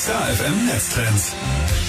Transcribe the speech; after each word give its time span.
Netztrends. 0.00 1.34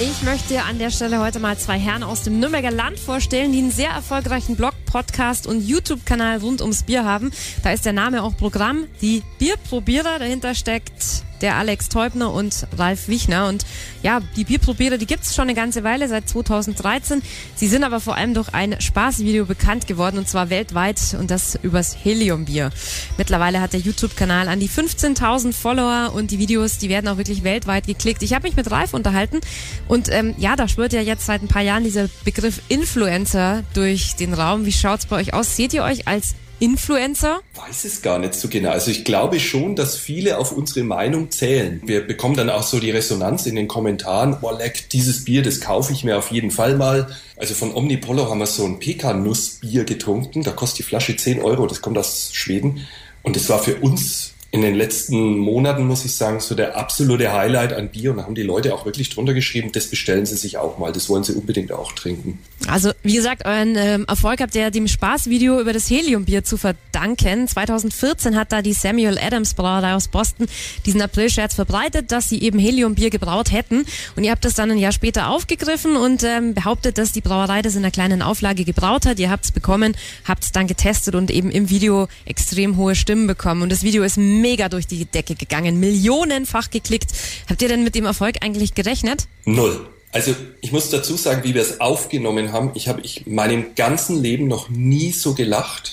Ich 0.00 0.22
möchte 0.22 0.60
an 0.64 0.80
der 0.80 0.90
Stelle 0.90 1.20
heute 1.20 1.38
mal 1.38 1.56
zwei 1.56 1.78
Herren 1.78 2.02
aus 2.02 2.22
dem 2.22 2.40
Nürnberger 2.40 2.72
Land 2.72 2.98
vorstellen, 2.98 3.52
die 3.52 3.58
einen 3.58 3.70
sehr 3.70 3.90
erfolgreichen 3.90 4.56
Blog, 4.56 4.72
Podcast 4.86 5.46
und 5.46 5.60
YouTube-Kanal 5.60 6.38
rund 6.38 6.62
ums 6.62 6.82
Bier 6.82 7.04
haben. 7.04 7.30
Da 7.62 7.70
ist 7.70 7.86
der 7.86 7.92
Name 7.92 8.24
auch 8.24 8.36
Programm. 8.36 8.88
Die 9.02 9.22
Bierprobierer, 9.38 10.18
dahinter 10.18 10.56
steckt 10.56 11.22
der 11.42 11.56
Alex 11.56 11.88
Teubner 11.88 12.32
und 12.32 12.66
Ralf 12.78 13.08
Wichner. 13.08 13.48
Und 13.48 13.66
ja, 14.02 14.20
die 14.36 14.44
Bierprobierer, 14.44 14.96
die 14.96 15.06
gibt's 15.06 15.34
schon 15.34 15.42
eine 15.42 15.54
ganze 15.54 15.84
Weile, 15.84 16.08
seit 16.08 16.28
2013. 16.28 17.22
Sie 17.54 17.66
sind 17.66 17.84
aber 17.84 18.00
vor 18.00 18.16
allem 18.16 18.34
durch 18.34 18.54
ein 18.54 18.80
Spaßvideo 18.80 19.44
bekannt 19.44 19.86
geworden 19.86 20.18
und 20.18 20.28
zwar 20.28 20.50
weltweit 20.50 21.16
und 21.18 21.30
das 21.30 21.58
übers 21.62 21.96
Heliumbier. 22.02 22.70
Mittlerweile 23.18 23.60
hat 23.60 23.72
der 23.72 23.80
YouTube-Kanal 23.80 24.48
an 24.48 24.60
die 24.60 24.68
15.000 24.68 25.52
Follower 25.52 26.12
und 26.14 26.30
die 26.30 26.38
Videos, 26.38 26.78
die 26.78 26.88
werden 26.88 27.08
auch 27.08 27.16
wirklich 27.16 27.44
weltweit 27.44 27.86
geklickt. 27.86 28.22
Ich 28.22 28.32
habe 28.34 28.46
mich 28.46 28.56
mit 28.56 28.70
Ralf 28.70 28.94
unterhalten 28.94 29.40
und 29.88 30.08
ähm, 30.10 30.34
ja, 30.38 30.56
da 30.56 30.68
schwört 30.68 30.92
ja 30.92 31.00
jetzt 31.00 31.26
seit 31.26 31.42
ein 31.42 31.48
paar 31.48 31.62
Jahren 31.62 31.84
dieser 31.84 32.08
Begriff 32.24 32.62
Influencer 32.68 33.64
durch 33.74 34.14
den 34.16 34.34
Raum. 34.34 34.64
Wie 34.64 34.72
schaut's 34.72 35.06
bei 35.06 35.16
euch 35.16 35.34
aus? 35.34 35.56
Seht 35.56 35.74
ihr 35.74 35.82
euch 35.82 36.06
als 36.06 36.34
Influencer? 36.62 37.40
Weiß 37.56 37.84
es 37.84 38.02
gar 38.02 38.20
nicht 38.20 38.34
so 38.34 38.46
genau. 38.48 38.70
Also 38.70 38.92
ich 38.92 39.04
glaube 39.04 39.40
schon, 39.40 39.74
dass 39.74 39.96
viele 39.96 40.38
auf 40.38 40.52
unsere 40.52 40.84
Meinung 40.84 41.32
zählen. 41.32 41.82
Wir 41.84 42.06
bekommen 42.06 42.36
dann 42.36 42.50
auch 42.50 42.62
so 42.62 42.78
die 42.78 42.92
Resonanz 42.92 43.46
in 43.46 43.56
den 43.56 43.66
Kommentaren, 43.66 44.36
oh 44.42 44.56
leck, 44.56 44.88
dieses 44.90 45.24
Bier, 45.24 45.42
das 45.42 45.60
kaufe 45.60 45.92
ich 45.92 46.04
mir 46.04 46.16
auf 46.16 46.30
jeden 46.30 46.52
Fall 46.52 46.76
mal. 46.76 47.08
Also 47.36 47.54
von 47.54 47.74
Omnipollo 47.74 48.30
haben 48.30 48.38
wir 48.38 48.46
so 48.46 48.64
ein 48.64 48.78
Pekanussbier 48.78 49.82
getrunken. 49.82 50.44
Da 50.44 50.52
kostet 50.52 50.78
die 50.78 50.82
Flasche 50.84 51.16
10 51.16 51.42
Euro, 51.42 51.66
das 51.66 51.82
kommt 51.82 51.98
aus 51.98 52.30
Schweden. 52.32 52.86
Und 53.24 53.34
das 53.34 53.48
war 53.48 53.58
für 53.58 53.74
uns 53.78 54.32
in 54.54 54.60
den 54.60 54.74
letzten 54.74 55.38
Monaten, 55.38 55.86
muss 55.86 56.04
ich 56.04 56.14
sagen, 56.14 56.38
so 56.38 56.54
der 56.54 56.76
absolute 56.76 57.32
Highlight 57.32 57.72
an 57.72 57.88
Bier. 57.88 58.10
Und 58.10 58.18
da 58.18 58.24
haben 58.24 58.34
die 58.34 58.42
Leute 58.42 58.74
auch 58.74 58.84
wirklich 58.84 59.08
drunter 59.08 59.32
geschrieben, 59.32 59.72
das 59.72 59.86
bestellen 59.86 60.26
sie 60.26 60.36
sich 60.36 60.58
auch 60.58 60.76
mal. 60.76 60.92
Das 60.92 61.08
wollen 61.08 61.24
sie 61.24 61.32
unbedingt 61.32 61.72
auch 61.72 61.92
trinken. 61.92 62.38
Also, 62.68 62.90
wie 63.02 63.14
gesagt, 63.14 63.46
euren 63.46 63.76
ähm, 63.76 64.04
Erfolg 64.06 64.42
habt 64.42 64.54
ihr 64.54 64.70
dem 64.70 64.88
Spaßvideo 64.88 65.58
über 65.58 65.72
das 65.72 65.88
Heliumbier 65.88 66.44
zu 66.44 66.58
verdanken. 66.58 67.48
2014 67.48 68.36
hat 68.36 68.52
da 68.52 68.60
die 68.60 68.74
Samuel 68.74 69.18
Adams 69.18 69.54
Brauerei 69.54 69.94
aus 69.94 70.08
Boston 70.08 70.46
diesen 70.84 71.00
Aprilscherz 71.00 71.54
verbreitet, 71.54 72.12
dass 72.12 72.28
sie 72.28 72.42
eben 72.42 72.58
Heliumbier 72.58 73.08
gebraut 73.08 73.52
hätten. 73.52 73.86
Und 74.16 74.24
ihr 74.24 74.32
habt 74.32 74.44
das 74.44 74.54
dann 74.54 74.70
ein 74.70 74.76
Jahr 74.76 74.92
später 74.92 75.30
aufgegriffen 75.30 75.96
und 75.96 76.24
ähm, 76.24 76.52
behauptet, 76.52 76.98
dass 76.98 77.12
die 77.12 77.22
Brauerei 77.22 77.62
das 77.62 77.72
in 77.72 77.78
einer 77.78 77.90
kleinen 77.90 78.20
Auflage 78.20 78.66
gebraut 78.66 79.06
hat. 79.06 79.18
Ihr 79.18 79.30
habt 79.30 79.46
es 79.46 79.50
bekommen, 79.50 79.96
habt 80.28 80.44
es 80.44 80.52
dann 80.52 80.66
getestet 80.66 81.14
und 81.14 81.30
eben 81.30 81.50
im 81.50 81.70
Video 81.70 82.06
extrem 82.26 82.76
hohe 82.76 82.94
Stimmen 82.94 83.26
bekommen. 83.26 83.62
Und 83.62 83.72
das 83.72 83.82
Video 83.82 84.02
ist 84.02 84.18
mega 84.42 84.68
durch 84.68 84.86
die 84.86 85.06
Decke 85.06 85.34
gegangen, 85.34 85.80
millionenfach 85.80 86.68
geklickt. 86.70 87.10
Habt 87.48 87.62
ihr 87.62 87.68
denn 87.68 87.84
mit 87.84 87.94
dem 87.94 88.04
Erfolg 88.04 88.36
eigentlich 88.42 88.74
gerechnet? 88.74 89.26
Null. 89.46 89.88
Also 90.12 90.36
ich 90.60 90.72
muss 90.72 90.90
dazu 90.90 91.16
sagen, 91.16 91.42
wie 91.42 91.54
wir 91.54 91.62
es 91.62 91.80
aufgenommen 91.80 92.52
haben, 92.52 92.72
ich 92.74 92.86
habe 92.88 93.00
ich 93.00 93.26
meinem 93.26 93.74
ganzen 93.74 94.20
Leben 94.20 94.46
noch 94.46 94.68
nie 94.68 95.10
so 95.12 95.32
gelacht. 95.32 95.92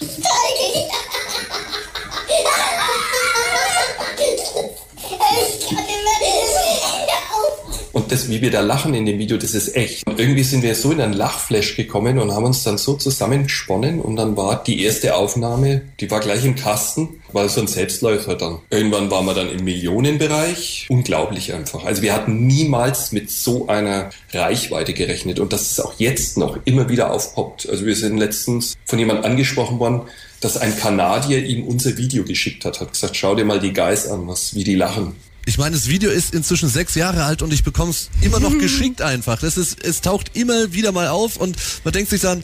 Das, 8.11 8.29
wie 8.29 8.41
wir 8.41 8.52
da 8.52 8.61
lachen 8.61 8.93
in 8.93 9.05
dem 9.05 9.19
Video, 9.19 9.38
das 9.38 9.53
ist 9.53 9.75
echt. 9.75 10.05
Und 10.07 10.19
irgendwie 10.19 10.43
sind 10.43 10.63
wir 10.63 10.75
so 10.75 10.91
in 10.91 11.02
einen 11.02 11.13
Lachflash 11.13 11.75
gekommen 11.75 12.19
und 12.19 12.33
haben 12.33 12.45
uns 12.45 12.63
dann 12.63 12.77
so 12.77 12.95
zusammengesponnen 12.95 14.02
und 14.02 14.15
dann 14.15 14.35
war 14.35 14.63
die 14.63 14.83
erste 14.83 15.15
Aufnahme, 15.15 15.81
die 15.99 16.09
war 16.11 16.19
gleich 16.19 16.43
im 16.45 16.55
Kasten, 16.55 17.21
war 17.31 17.47
so 17.49 17.61
ein 17.61 17.67
Selbstläufer 17.67 18.35
dann. 18.35 18.59
Irgendwann 18.69 19.11
waren 19.11 19.25
wir 19.25 19.33
dann 19.33 19.49
im 19.49 19.63
Millionenbereich. 19.63 20.87
Unglaublich 20.89 21.53
einfach. 21.53 21.85
Also 21.85 22.02
wir 22.02 22.13
hatten 22.13 22.47
niemals 22.47 23.11
mit 23.11 23.30
so 23.30 23.67
einer 23.67 24.09
Reichweite 24.33 24.93
gerechnet 24.93 25.39
und 25.39 25.53
dass 25.53 25.71
es 25.71 25.80
auch 25.80 25.93
jetzt 25.97 26.37
noch 26.37 26.57
immer 26.65 26.89
wieder 26.89 27.11
aufpoppt. 27.11 27.69
Also 27.69 27.85
wir 27.85 27.95
sind 27.95 28.17
letztens 28.17 28.75
von 28.85 28.99
jemand 28.99 29.26
angesprochen 29.26 29.80
worden, 29.80 30.02
dass 30.41 30.58
ein 30.58 30.77
Kanadier 30.77 31.43
ihm 31.43 31.67
unser 31.67 31.97
Video 31.97 32.23
geschickt 32.23 32.65
hat, 32.65 32.80
hat 32.80 32.93
gesagt, 32.93 33.17
schau 33.17 33.36
dir 33.36 33.45
mal 33.45 33.59
die 33.59 33.73
Guys 33.73 34.08
an, 34.08 34.27
was, 34.27 34.55
wie 34.55 34.64
die 34.64 34.76
lachen. 34.76 35.15
Ich 35.49 35.58
meine, 35.58 35.76
das 35.76 35.87
Video 35.87 36.11
ist 36.11 36.36
inzwischen 36.36 36.70
sechs 36.70 36.93
Jahre 36.93 37.23
alt 37.23 37.42
und 37.42 37.52
ich 37.52 37.64
bekomme 37.64 37.89
es 37.89 38.11
immer 38.21 38.39
noch 38.39 38.55
geschickt 38.60 39.02
einfach. 39.02 39.39
Das 39.39 39.58
ist, 39.58 39.83
es 39.83 40.02
taucht 40.02 40.37
immer 40.37 40.73
wieder 40.73 40.92
mal 40.92 41.08
auf 41.08 41.37
und 41.37 41.58
man 41.83 41.92
denkt 41.92 42.11
sich 42.11 42.21
dann, 42.21 42.43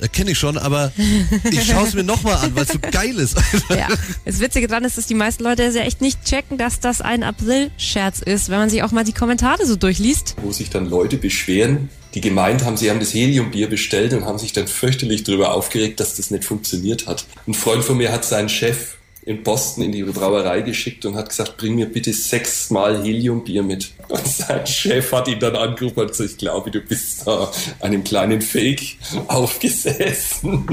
äh, 0.00 0.08
kenne 0.08 0.30
ich 0.30 0.38
schon, 0.38 0.56
aber 0.56 0.90
ich 1.44 1.66
schaue 1.66 1.86
es 1.86 1.92
mir 1.92 2.02
nochmal 2.02 2.36
an, 2.36 2.56
weil 2.56 2.62
es 2.62 2.70
so 2.70 2.78
geil 2.78 3.18
ist. 3.18 3.36
ja. 3.68 3.88
Das 4.24 4.40
Witzige 4.40 4.68
daran 4.68 4.84
ist, 4.84 4.96
dass 4.96 5.06
die 5.06 5.14
meisten 5.14 5.44
Leute 5.44 5.64
ja 5.64 5.82
echt 5.82 6.00
nicht 6.00 6.24
checken, 6.24 6.56
dass 6.56 6.80
das 6.80 7.02
ein 7.02 7.24
April-Scherz 7.24 8.20
ist, 8.20 8.48
wenn 8.48 8.56
man 8.56 8.70
sich 8.70 8.82
auch 8.82 8.90
mal 8.90 9.04
die 9.04 9.12
Kommentare 9.12 9.66
so 9.66 9.76
durchliest. 9.76 10.36
Wo 10.40 10.50
sich 10.50 10.70
dann 10.70 10.88
Leute 10.88 11.18
beschweren, 11.18 11.90
die 12.14 12.22
gemeint 12.22 12.64
haben, 12.64 12.78
sie 12.78 12.88
haben 12.88 13.00
das 13.00 13.12
Heliumbier 13.12 13.68
bestellt 13.68 14.14
und 14.14 14.24
haben 14.24 14.38
sich 14.38 14.54
dann 14.54 14.66
fürchterlich 14.66 15.24
darüber 15.24 15.52
aufgeregt, 15.52 16.00
dass 16.00 16.14
das 16.14 16.30
nicht 16.30 16.46
funktioniert 16.46 17.06
hat. 17.06 17.26
Ein 17.46 17.52
Freund 17.52 17.84
von 17.84 17.98
mir 17.98 18.12
hat 18.12 18.24
seinen 18.24 18.48
Chef 18.48 18.96
in 19.26 19.42
Boston 19.42 19.82
in 19.82 19.92
die 19.92 20.04
Brauerei 20.04 20.60
geschickt 20.62 21.04
und 21.04 21.16
hat 21.16 21.28
gesagt, 21.28 21.56
bring 21.56 21.74
mir 21.74 21.86
bitte 21.86 22.12
sechsmal 22.12 23.02
Heliumbier 23.02 23.64
mit. 23.64 23.90
Und 24.08 24.24
sein 24.24 24.64
Chef 24.64 25.10
hat 25.10 25.26
ihn 25.26 25.40
dann 25.40 25.56
angerufen 25.56 25.98
und 25.98 26.08
gesagt, 26.08 26.30
ich 26.30 26.38
glaube, 26.38 26.70
du 26.70 26.80
bist 26.80 27.26
da 27.26 27.50
einem 27.80 28.04
kleinen 28.04 28.40
Fake 28.40 28.96
aufgesessen. 29.26 30.64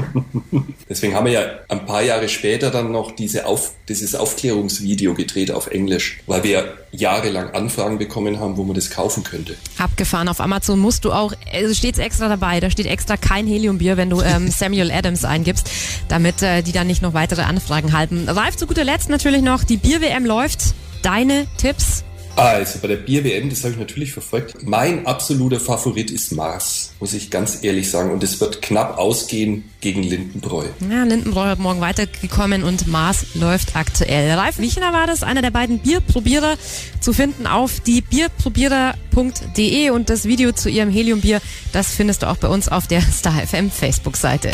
Deswegen 0.88 1.14
haben 1.14 1.26
wir 1.26 1.32
ja 1.32 1.46
ein 1.68 1.84
paar 1.84 2.02
Jahre 2.02 2.28
später 2.28 2.70
dann 2.70 2.92
noch 2.92 3.10
diese 3.10 3.46
Auf, 3.46 3.72
dieses 3.88 4.14
Aufklärungsvideo 4.14 5.14
gedreht 5.14 5.50
auf 5.50 5.66
Englisch, 5.66 6.20
weil 6.28 6.44
wir 6.44 6.74
jahrelang 6.92 7.50
Anfragen 7.50 7.98
bekommen 7.98 8.38
haben, 8.38 8.56
wo 8.56 8.64
man 8.64 8.74
das 8.74 8.90
kaufen 8.90 9.24
könnte. 9.24 9.56
Abgefahren. 9.78 10.28
Auf 10.28 10.40
Amazon 10.40 10.78
musst 10.78 11.04
du 11.04 11.12
auch, 11.12 11.32
also 11.52 11.74
steht 11.74 11.98
extra 11.98 12.28
dabei, 12.28 12.60
da 12.60 12.70
steht 12.70 12.86
extra 12.86 13.16
kein 13.16 13.46
Heliumbier, 13.46 13.96
wenn 13.96 14.10
du 14.10 14.20
ähm, 14.22 14.48
Samuel 14.56 14.90
Adams 14.92 15.24
eingibst, 15.24 15.68
damit 16.08 16.42
äh, 16.42 16.62
die 16.62 16.72
dann 16.72 16.86
nicht 16.86 17.02
noch 17.02 17.14
weitere 17.14 17.42
Anfragen 17.42 17.92
halten. 17.92 18.28
Ralf, 18.44 18.56
zu 18.58 18.66
guter 18.66 18.84
Letzt 18.84 19.08
natürlich 19.08 19.40
noch, 19.40 19.64
die 19.64 19.78
Bier-WM 19.78 20.26
läuft. 20.26 20.74
Deine 21.00 21.46
Tipps? 21.56 22.04
Also 22.36 22.78
bei 22.80 22.88
der 22.88 22.96
Bier-WM, 22.96 23.48
das 23.48 23.60
habe 23.60 23.72
ich 23.72 23.78
natürlich 23.78 24.12
verfolgt. 24.12 24.54
Mein 24.62 25.06
absoluter 25.06 25.58
Favorit 25.58 26.10
ist 26.10 26.30
Mars, 26.30 26.92
muss 27.00 27.14
ich 27.14 27.30
ganz 27.30 27.60
ehrlich 27.62 27.90
sagen. 27.90 28.10
Und 28.10 28.22
es 28.22 28.42
wird 28.42 28.60
knapp 28.60 28.98
ausgehen 28.98 29.64
gegen 29.80 30.02
Lindenbräu. 30.02 30.66
Ja, 30.90 31.04
Lindenbräu 31.04 31.46
hat 31.46 31.58
morgen 31.58 31.80
weitergekommen 31.80 32.64
und 32.64 32.86
Mars 32.86 33.24
läuft 33.32 33.76
aktuell. 33.76 34.32
Ralf 34.32 34.58
Wichner 34.58 34.92
war 34.92 35.06
das, 35.06 35.22
einer 35.22 35.40
der 35.40 35.50
beiden 35.50 35.78
Bierprobierer, 35.78 36.58
zu 37.00 37.14
finden 37.14 37.46
auf 37.46 37.80
die 37.80 38.02
bierprobierer.de 38.02 39.88
und 39.88 40.10
das 40.10 40.26
Video 40.26 40.52
zu 40.52 40.68
ihrem 40.68 40.90
Heliumbier, 40.90 41.40
das 41.72 41.94
findest 41.94 42.22
du 42.22 42.26
auch 42.28 42.36
bei 42.36 42.48
uns 42.48 42.68
auf 42.68 42.88
der 42.88 43.00
StarFM 43.00 43.70
Facebook-Seite. 43.70 44.50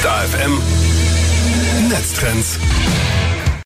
Star 0.00 0.24
FM 0.24 0.58
Netztrends. 1.92 2.58